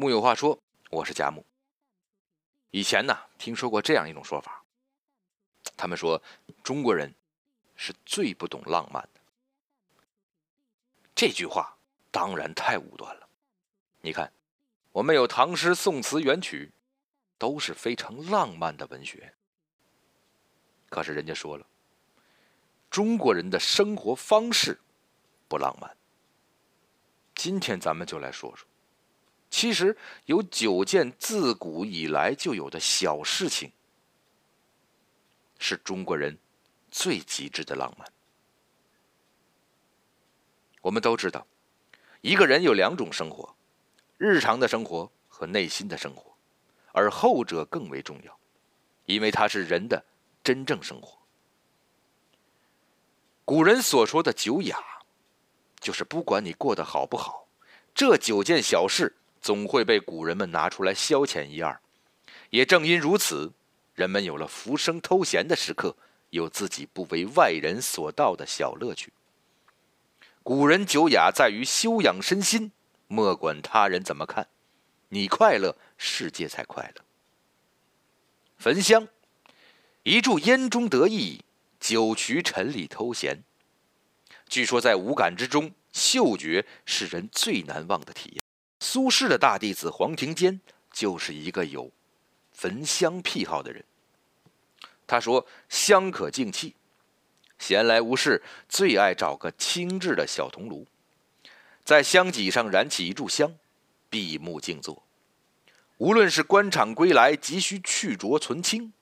[0.00, 0.56] 木有话说，
[0.90, 1.44] 我是贾木。
[2.70, 4.62] 以前呢，听说过这样一种说法，
[5.76, 6.22] 他们说
[6.62, 7.12] 中国人
[7.74, 9.20] 是最不懂浪漫的。
[11.16, 11.76] 这句话
[12.12, 13.28] 当然太武断了。
[14.00, 14.32] 你看，
[14.92, 16.70] 我们有唐诗、宋词、元曲，
[17.36, 19.34] 都是非常浪漫的文学。
[20.88, 21.66] 可是人家说了，
[22.88, 24.78] 中国人的生活方式
[25.48, 25.96] 不浪漫。
[27.34, 28.67] 今天咱们就来说说，
[29.50, 29.96] 其实
[30.26, 33.72] 有九件自古以来就有的小事情，
[35.58, 36.38] 是中国人
[36.90, 38.06] 最极致的浪漫。
[40.82, 41.46] 我们都知道，
[42.20, 43.56] 一个人有两种生活：
[44.16, 46.36] 日常的生活和内心的生活，
[46.92, 48.38] 而后者更为重要，
[49.06, 50.04] 因为它是人的
[50.44, 51.18] 真正生活。
[53.44, 54.78] 古人所说的“九雅”，
[55.80, 57.48] 就是不管你过得好不好，
[57.94, 61.80] 这九件小事总会被古人们拿出来消遣一二。
[62.50, 63.52] 也正因如此，
[63.94, 65.96] 人们有了浮生偷闲的时刻，
[66.30, 69.12] 有自己不为外人所道的小乐趣。
[70.42, 72.72] 古人九雅在于修养身心，
[73.06, 74.48] 莫管他人怎么看，
[75.10, 77.04] 你快乐，世界才快乐。
[78.56, 79.08] 焚香，
[80.04, 81.44] 一炷烟中得意，
[81.78, 83.42] 九曲尘里偷闲。
[84.48, 88.42] 据说在五感之中，嗅觉是人最难忘的体验。
[88.90, 90.58] 苏轼的大弟子黄庭坚
[90.90, 91.92] 就是一个有
[92.52, 93.84] 焚香癖好的人。
[95.06, 96.74] 他说：“香可静气。”
[97.60, 100.86] 闲来无事，最爱找个轻质的小铜炉，
[101.84, 103.54] 在香几上燃起一炷香，
[104.08, 105.02] 闭目静坐。
[105.98, 108.94] 无论是官场归来急需去浊存清，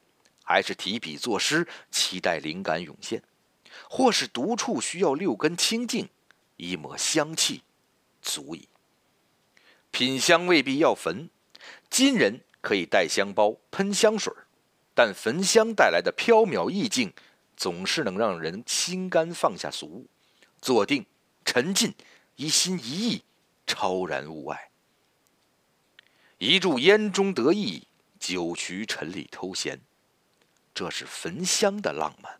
[0.43, 3.23] 还是提笔作诗期待灵感涌现，
[3.89, 6.09] 或是独处需要六根清净，
[6.57, 7.63] 一抹香气
[8.21, 8.69] 足矣。
[9.97, 11.31] 品香未必要焚，
[11.89, 14.31] 今人可以带香包喷香水，
[14.95, 17.15] 但焚香带来的飘渺意境。
[17.57, 20.07] 总是能让人心甘放下俗物，
[20.61, 21.07] 坐定
[21.47, 21.95] 沉浸，
[22.35, 23.25] 一心一意
[23.67, 24.71] 超然物外。
[26.37, 27.89] 一炷烟中得意，
[28.21, 29.81] 九曲尘里偷闲，
[30.75, 32.39] 这是焚香的浪漫。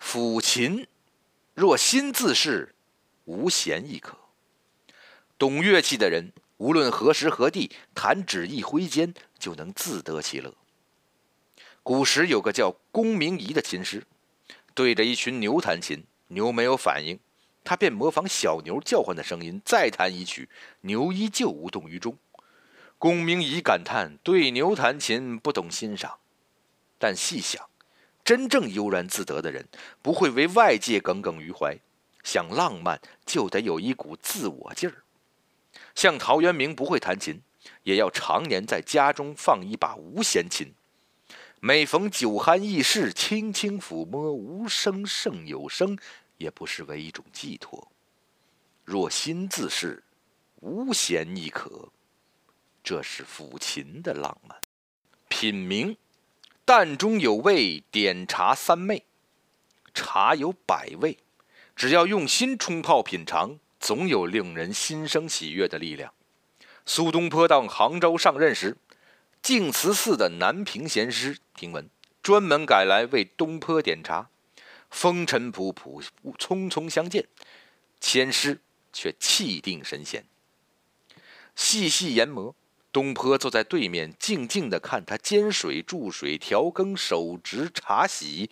[0.00, 0.88] 抚琴，
[1.54, 2.74] 若心自是，
[3.26, 4.18] 无弦亦可。
[5.42, 10.54] 懂乐器的人，无论何时何地，弹指一挥间，就能自得其乐。
[11.82, 14.04] 古时有个叫公明仪的琴师，
[14.72, 17.18] 对着一群牛弹琴，牛没有反应，
[17.64, 20.48] 他便模仿小牛叫唤的声音再弹一曲，
[20.82, 22.16] 牛依旧无动于衷。
[22.96, 26.20] 公明仪感叹：对牛弹琴不懂欣赏。
[27.00, 27.68] 但细想，
[28.24, 29.66] 真正悠然自得的人，
[30.02, 31.76] 不会为外界耿耿于怀，
[32.22, 35.02] 想浪漫就得有一股自我劲儿。
[35.94, 37.42] 像陶渊明不会弹琴，
[37.82, 40.74] 也要常年在家中放一把无弦琴。
[41.60, 45.96] 每逢酒酣意事，轻轻抚摸，无声胜有声，
[46.38, 47.92] 也不失为一种寄托。
[48.84, 50.02] 若心自是，
[50.56, 51.90] 无弦亦可。
[52.82, 54.58] 这是抚琴的浪漫。
[55.28, 55.96] 品茗，
[56.64, 59.04] 淡中有味，点茶三昧。
[59.94, 61.18] 茶有百味，
[61.76, 66.14] 只要用心冲泡品尝，总有令人心生喜悦的力量。
[66.86, 68.78] 苏东坡到杭州上任时。
[69.42, 71.90] 净慈寺的南平贤师听闻，
[72.22, 74.30] 专门赶来为东坡点茶。
[74.88, 76.00] 风尘仆仆，
[76.38, 77.26] 匆匆相见，
[77.98, 78.60] 谦师
[78.92, 80.24] 却气定神闲，
[81.56, 82.54] 细细研磨。
[82.92, 88.48] 东坡坐在对面，静静地看他煎水、注水、调羹、手执茶洗、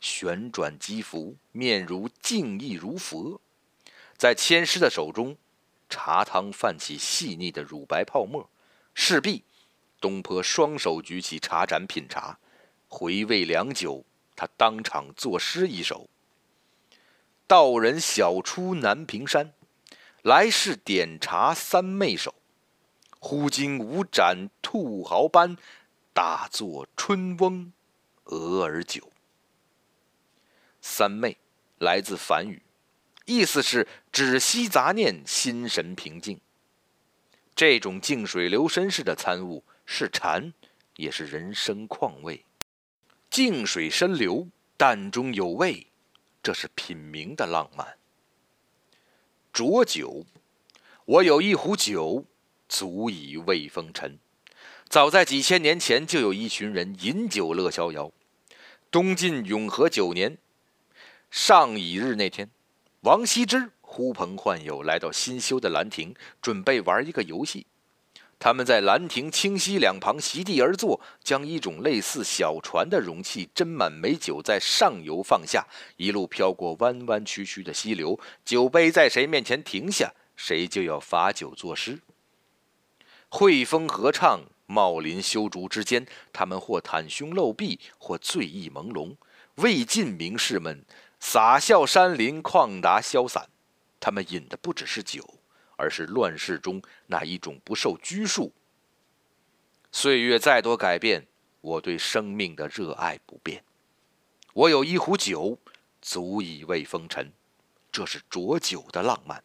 [0.00, 3.42] 旋转击服，面如静意如佛。
[4.20, 5.34] 在千师的手中，
[5.88, 8.50] 茶汤泛起细腻的乳白泡沫，
[8.92, 9.44] 势必。
[9.98, 12.38] 东坡双手举起茶盏品茶，
[12.86, 14.04] 回味良久。
[14.36, 16.10] 他当场作诗一首
[17.48, 19.54] ：“道人小出南屏山，
[20.20, 22.34] 来世点茶三昧手。
[23.20, 25.56] 忽惊五盏兔毫斑，
[26.12, 27.72] 大作春翁
[28.24, 29.10] 鹅儿酒。”
[30.82, 31.38] 三昧
[31.78, 32.60] 来自梵语，
[33.30, 36.40] 意思是止息杂念，心神平静。
[37.54, 39.62] 这种静水流深式的参悟。
[39.92, 40.52] 是禅，
[40.96, 42.44] 也是人生况味。
[43.28, 45.88] 静水深流，淡中有味，
[46.42, 47.96] 这是品茗的浪漫。
[49.52, 50.24] 浊酒，
[51.04, 52.24] 我有一壶酒，
[52.68, 54.18] 足以慰风尘。
[54.88, 58.12] 早在几千年前，就有一群人饮酒乐逍遥。
[58.92, 60.38] 东晋永和九年
[61.32, 62.48] 上乙日那天，
[63.02, 67.66] 王羲之呼朋唤友来到新修的兰亭，准备玩一个游戏。
[68.38, 75.66] 他们在兰亭清溪两旁席地而坐，将一种类似小船的容器斟满美酒，在上游放下，
[75.96, 78.20] 一路飘过弯弯曲曲的溪流。
[78.44, 82.00] 酒杯在谁面前停下，谁就要罚酒作诗。
[83.30, 89.16] 汇风合唱，茂林修竹之间，他们或袒胸露臂，或醉意朦胧。
[89.56, 90.84] 魏晋名士们
[91.20, 93.46] 洒笑山林，旷达潇洒。
[94.00, 95.36] 他们饮的不只是酒。
[95.80, 98.52] 而是乱世中那一种不受拘束。
[99.90, 101.26] 岁月再多改变，
[101.62, 103.64] 我对生命的热爱不变。
[104.52, 105.58] 我有一壶酒，
[106.02, 107.32] 足以慰风尘，
[107.90, 109.42] 这是浊酒的浪漫。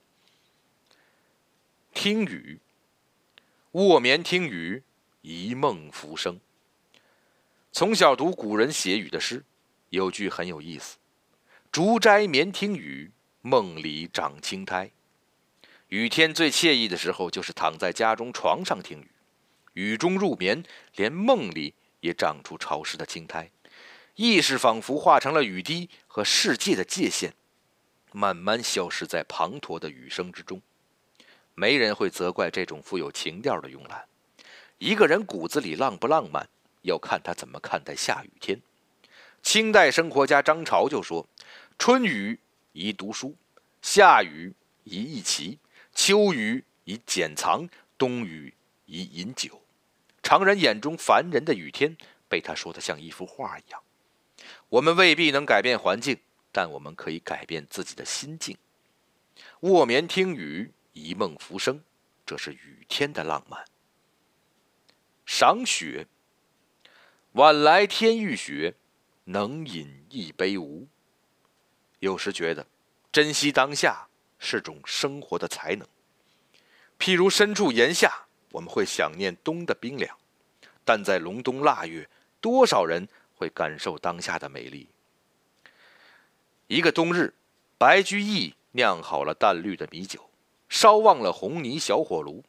[1.94, 2.60] 听雨，
[3.72, 4.84] 卧眠听雨，
[5.22, 6.38] 一梦浮生。
[7.72, 9.46] 从小读古人写雨的诗，
[9.90, 10.98] 有句很有意思
[11.76, 13.12] ：“竹斋眠听雨，
[13.42, 14.92] 梦里长青苔。”
[15.92, 19.12] 雨天最惬意的时候，就是躺在家中床上听雨，
[19.74, 20.64] 雨中入眠，
[20.96, 23.52] 连梦里也长出潮湿的青苔，
[24.16, 27.34] 意识仿佛化成了雨滴和世界的界限，
[28.14, 30.62] 慢慢消失在滂沱的雨声之中。
[31.56, 34.06] 没人会责怪这种富有情调的慵懒。
[34.78, 36.48] 一个人骨子里浪不浪漫，
[36.84, 38.62] 要看他怎么看待下雨天。
[39.44, 41.28] 清代生活家张潮就说
[41.78, 42.40] ：“春雨
[42.74, 43.36] 宜读书，
[43.82, 45.60] 夏雨宜弈棋。”
[45.96, 48.54] 秋雨宜简藏，冬雨
[48.86, 49.62] 宜饮酒。
[50.22, 51.96] 常人眼中烦人的雨天，
[52.28, 53.82] 被他说的像一幅画一样。
[54.68, 56.20] 我们未必能改变环境，
[56.52, 58.58] 但我们可以改变自己的心境。
[59.62, 61.82] 卧眠听雨，一梦浮生，
[62.26, 63.64] 这是雨天的浪漫。
[65.26, 66.08] 赏雪，
[67.32, 68.76] 晚来天欲雪，
[69.24, 70.90] 能饮一杯无？
[72.06, 72.66] 有时觉得，
[73.12, 74.08] 珍惜当下。
[74.38, 75.88] 是种生活的才能。
[77.00, 78.12] 譬如身处炎夏，
[78.52, 80.14] 我们会想念冬的冰凉；
[80.84, 82.08] 但在隆冬腊月，
[82.42, 84.90] 多少人会感受当下的美丽？
[86.68, 87.34] 一个冬日，
[87.78, 90.30] 白居易酿好了淡绿的米酒，
[90.68, 92.44] 烧旺了红泥小火炉。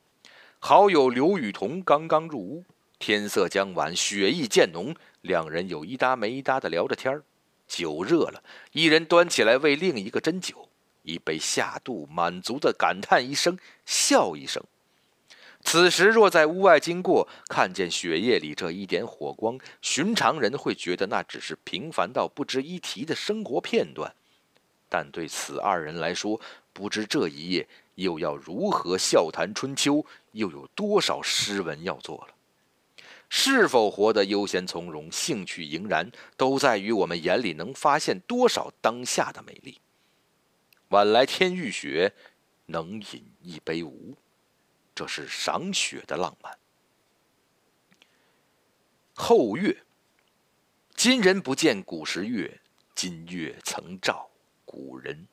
[0.59, 2.65] 好友刘雨桐刚刚入屋，
[2.99, 7.23] 天色将晚，雪意渐浓，两人有一搭没一搭的聊着天儿。
[7.67, 8.43] 酒热了，
[8.73, 10.69] 一人端起来为另一个斟酒。
[11.03, 14.63] 一杯下肚，满足的感叹一声，笑一声。
[15.63, 24.15] 此时若在屋外经过，看见雪夜里这一点火光，寻常人会觉得那只是平凡到不值一提的生活片段，
[24.89, 26.41] 但对此二人来说，
[26.73, 32.36] 不知这一夜又要如何笑谈春秋，又有多少诗文要做了。
[33.29, 39.81] 是否活得悠闲从容、兴趣盈然，都在于我们眼里能发现多少当下的美丽。
[40.89, 42.15] 晚来天欲雪，
[42.67, 44.17] 能饮一杯无？
[44.95, 46.57] 这是赏雪的浪漫。
[49.15, 49.83] 后月，
[50.95, 52.61] 今人不见古时月，
[52.95, 54.31] 今月曾照
[54.65, 55.27] 古人。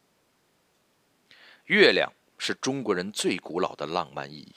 [1.66, 4.56] 月亮是中国人最古老的浪漫意义。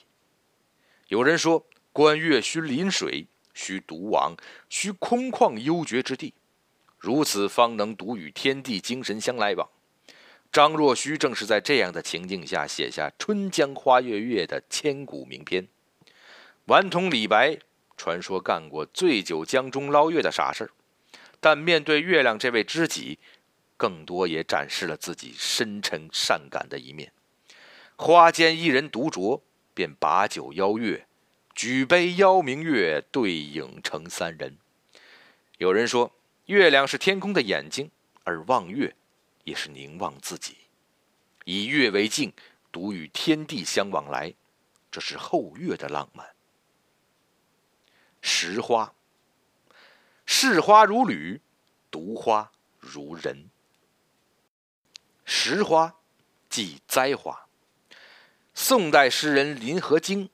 [1.08, 1.64] 有人说，
[1.96, 4.36] 观月须临水，须独往，
[4.68, 6.34] 须空旷幽绝之地，
[6.98, 9.66] 如此方能独与天地精神相来往。
[10.52, 15.66] 张若虚正是在这样的情境下写下“春江花月夜”的千古名篇。
[16.66, 17.56] 顽童李白
[17.96, 20.70] 传说干过醉酒江中捞月的傻事儿
[21.40, 23.18] 但面对月亮这位知己，
[23.78, 27.10] 更多也展示了自己深沉善感的一面。
[27.96, 29.40] 花间一人独酌，
[29.72, 31.06] 便把酒邀月，
[31.56, 34.58] 举杯邀明月，对影成三人。
[35.56, 36.12] 有人说，
[36.44, 37.90] 月亮是天空的眼睛，
[38.24, 38.94] 而望月。
[39.44, 40.56] 也是凝望自己，
[41.44, 42.32] 以月为镜，
[42.72, 44.34] 独与天地相往来，
[44.90, 46.34] 这是后月的浪漫。
[48.20, 48.92] 拾花，
[50.26, 51.40] 视花如履，
[51.92, 53.48] 读花如人。
[55.24, 55.94] 拾花，
[56.50, 57.46] 即栽花。
[58.52, 60.28] 宋代诗人林和经，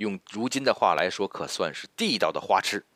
[0.00, 2.86] 用如今的话来说，可算是地道的花痴。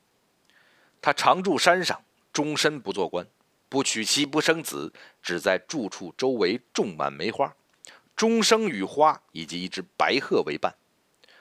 [1.02, 3.26] 他常住山上，终身不做官。
[3.68, 4.90] 不娶妻不生子，
[5.22, 7.54] 只在住处周围种满梅花，
[8.16, 10.76] 终生与花以及一只白鹤为伴。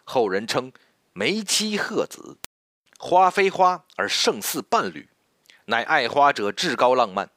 [0.03, 0.73] 后人称
[1.13, 2.37] 梅妻鹤子，
[2.97, 5.07] 花非花而胜似伴侣，
[5.65, 7.29] 乃爱花者至高浪漫。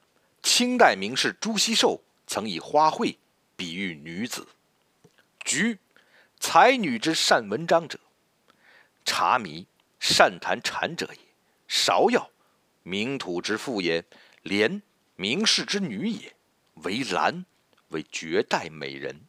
[0.43, 3.15] 清代名士朱熹寿曾以花卉
[3.55, 4.47] 比喻女子。
[5.45, 5.79] 菊，
[6.41, 7.99] 才女之善文章者；
[9.07, 9.65] 茶迷，
[10.01, 11.19] 善谈禅者也；
[11.65, 12.29] 芍药，
[12.83, 14.03] 名土之妇也；
[14.43, 14.83] 莲。
[15.15, 16.35] 名士之女也，
[16.83, 17.45] 为兰，
[17.87, 19.21] 为绝代美人。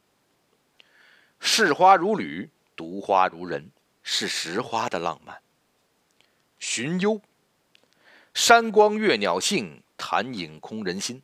[1.40, 3.70] 视花如履，读花如人，
[4.02, 5.40] 是识花的浪漫。
[6.58, 7.22] 寻幽，
[8.34, 11.22] 山光悦鸟性，潭影空人心。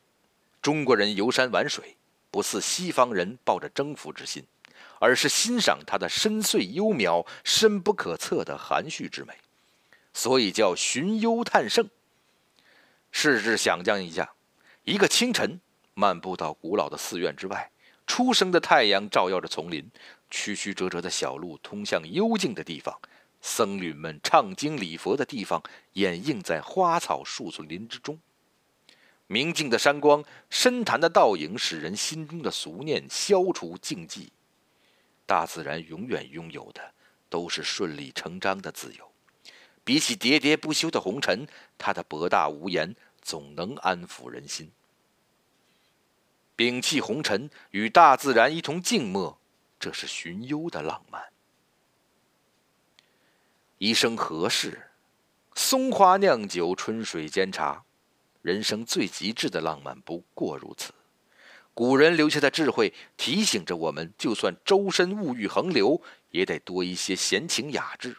[0.62, 1.98] 中国人游山玩水，
[2.30, 4.46] 不似西方人抱着征服之心，
[4.98, 9.34] 而是欣赏它的深邃幽渺、深不可测的含蓄之美，
[10.12, 11.88] 所以叫寻幽探胜。
[13.10, 14.34] 试试想象一下，
[14.84, 15.60] 一个清晨，
[15.94, 17.70] 漫步到古老的寺院之外，
[18.06, 19.90] 初升的太阳照耀着丛林，
[20.30, 22.98] 曲曲折折的小路通向幽静的地方，
[23.40, 28.18] 僧侣们唱经礼佛的地方，掩映在花草树林之中。
[29.26, 34.28] 明净的山光，深潭的倒影，使人心中的俗念消除静寂。
[35.26, 36.94] 大自然永远拥有的
[37.28, 39.10] 都是顺理成章的自由。
[39.84, 44.70] 比起喋喋不休的红尘，它的博大无言总能安抚人心。
[46.56, 49.38] 摒弃红尘，与大自然一同静默，
[49.78, 51.32] 这是寻幽的浪漫。
[53.78, 54.90] 一生何事？
[55.54, 57.84] 松花酿酒，春水煎茶。
[58.40, 60.92] 人生最极致的浪漫不过如此。
[61.74, 66.00] 古人留下的智慧提醒着我们：就算周身物欲横流，
[66.30, 68.16] 也得多一些闲情雅致。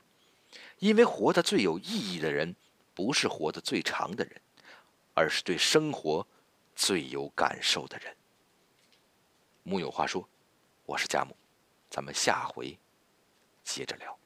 [0.79, 2.53] 因为活得最有意义的人，
[2.93, 4.41] 不是活得最长的人，
[5.13, 6.27] 而是对生活
[6.75, 8.13] 最有感受的人。
[9.63, 10.27] 木有话说，
[10.85, 11.33] 我是佳木，
[11.89, 12.77] 咱们下回
[13.63, 14.19] 接着聊。